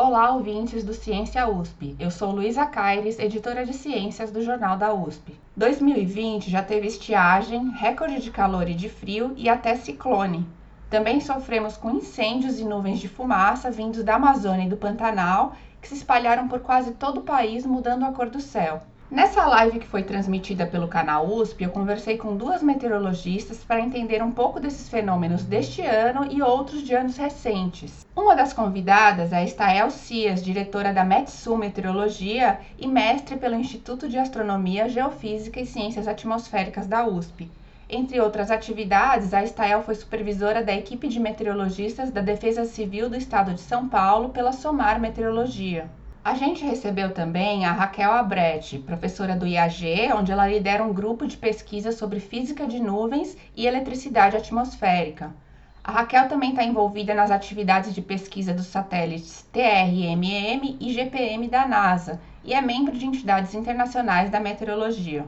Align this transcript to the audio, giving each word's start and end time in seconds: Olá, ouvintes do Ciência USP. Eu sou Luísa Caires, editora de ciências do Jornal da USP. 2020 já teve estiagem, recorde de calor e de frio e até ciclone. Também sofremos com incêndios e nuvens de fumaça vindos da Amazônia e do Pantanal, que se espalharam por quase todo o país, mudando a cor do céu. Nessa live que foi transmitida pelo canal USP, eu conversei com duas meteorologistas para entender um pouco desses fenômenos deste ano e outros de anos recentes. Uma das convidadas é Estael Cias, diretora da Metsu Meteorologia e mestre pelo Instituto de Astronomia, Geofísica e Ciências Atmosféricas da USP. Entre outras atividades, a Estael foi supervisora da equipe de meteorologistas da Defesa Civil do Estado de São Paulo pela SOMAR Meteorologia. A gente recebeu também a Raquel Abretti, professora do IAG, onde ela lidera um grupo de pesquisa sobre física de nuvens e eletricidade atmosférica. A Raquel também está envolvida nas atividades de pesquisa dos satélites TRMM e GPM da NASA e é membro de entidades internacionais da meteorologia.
Olá, 0.00 0.30
ouvintes 0.30 0.84
do 0.84 0.94
Ciência 0.94 1.48
USP. 1.48 1.96
Eu 1.98 2.08
sou 2.08 2.30
Luísa 2.30 2.64
Caires, 2.64 3.18
editora 3.18 3.66
de 3.66 3.74
ciências 3.74 4.30
do 4.30 4.40
Jornal 4.40 4.78
da 4.78 4.94
USP. 4.94 5.36
2020 5.56 6.48
já 6.48 6.62
teve 6.62 6.86
estiagem, 6.86 7.70
recorde 7.70 8.20
de 8.20 8.30
calor 8.30 8.68
e 8.68 8.74
de 8.74 8.88
frio 8.88 9.34
e 9.36 9.48
até 9.48 9.74
ciclone. 9.74 10.46
Também 10.88 11.20
sofremos 11.20 11.76
com 11.76 11.90
incêndios 11.90 12.60
e 12.60 12.64
nuvens 12.64 13.00
de 13.00 13.08
fumaça 13.08 13.72
vindos 13.72 14.04
da 14.04 14.14
Amazônia 14.14 14.66
e 14.66 14.68
do 14.68 14.76
Pantanal, 14.76 15.54
que 15.82 15.88
se 15.88 15.94
espalharam 15.94 16.46
por 16.46 16.60
quase 16.60 16.92
todo 16.92 17.18
o 17.18 17.24
país, 17.24 17.66
mudando 17.66 18.04
a 18.04 18.12
cor 18.12 18.30
do 18.30 18.40
céu. 18.40 18.80
Nessa 19.10 19.46
live 19.46 19.78
que 19.78 19.86
foi 19.86 20.02
transmitida 20.02 20.66
pelo 20.66 20.86
canal 20.86 21.26
USP, 21.26 21.64
eu 21.64 21.70
conversei 21.70 22.18
com 22.18 22.36
duas 22.36 22.62
meteorologistas 22.62 23.64
para 23.64 23.80
entender 23.80 24.22
um 24.22 24.30
pouco 24.30 24.60
desses 24.60 24.86
fenômenos 24.86 25.44
deste 25.44 25.80
ano 25.80 26.30
e 26.30 26.42
outros 26.42 26.82
de 26.82 26.94
anos 26.94 27.16
recentes. 27.16 28.06
Uma 28.14 28.36
das 28.36 28.52
convidadas 28.52 29.32
é 29.32 29.42
Estael 29.42 29.90
Cias, 29.90 30.44
diretora 30.44 30.92
da 30.92 31.04
Metsu 31.04 31.56
Meteorologia 31.56 32.60
e 32.78 32.86
mestre 32.86 33.38
pelo 33.38 33.54
Instituto 33.54 34.10
de 34.10 34.18
Astronomia, 34.18 34.90
Geofísica 34.90 35.58
e 35.58 35.64
Ciências 35.64 36.06
Atmosféricas 36.06 36.86
da 36.86 37.06
USP. 37.06 37.50
Entre 37.88 38.20
outras 38.20 38.50
atividades, 38.50 39.32
a 39.32 39.42
Estael 39.42 39.82
foi 39.82 39.94
supervisora 39.94 40.62
da 40.62 40.74
equipe 40.74 41.08
de 41.08 41.18
meteorologistas 41.18 42.10
da 42.10 42.20
Defesa 42.20 42.66
Civil 42.66 43.08
do 43.08 43.16
Estado 43.16 43.54
de 43.54 43.62
São 43.62 43.88
Paulo 43.88 44.28
pela 44.28 44.52
SOMAR 44.52 45.00
Meteorologia. 45.00 45.88
A 46.28 46.34
gente 46.34 46.62
recebeu 46.62 47.14
também 47.14 47.64
a 47.64 47.72
Raquel 47.72 48.12
Abretti, 48.12 48.78
professora 48.78 49.34
do 49.34 49.46
IAG, 49.46 50.12
onde 50.14 50.30
ela 50.30 50.46
lidera 50.46 50.84
um 50.84 50.92
grupo 50.92 51.26
de 51.26 51.38
pesquisa 51.38 51.90
sobre 51.90 52.20
física 52.20 52.66
de 52.66 52.78
nuvens 52.78 53.34
e 53.56 53.66
eletricidade 53.66 54.36
atmosférica. 54.36 55.32
A 55.82 55.90
Raquel 55.90 56.28
também 56.28 56.50
está 56.50 56.62
envolvida 56.62 57.14
nas 57.14 57.30
atividades 57.30 57.94
de 57.94 58.02
pesquisa 58.02 58.52
dos 58.52 58.66
satélites 58.66 59.48
TRMM 59.50 60.76
e 60.78 60.92
GPM 60.92 61.48
da 61.48 61.66
NASA 61.66 62.20
e 62.44 62.52
é 62.52 62.60
membro 62.60 62.98
de 62.98 63.06
entidades 63.06 63.54
internacionais 63.54 64.28
da 64.28 64.38
meteorologia. 64.38 65.24